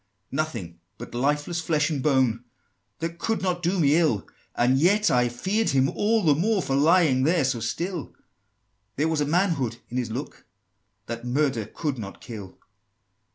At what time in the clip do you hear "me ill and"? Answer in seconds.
3.79-4.79